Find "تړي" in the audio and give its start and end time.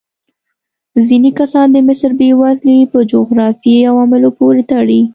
4.71-5.01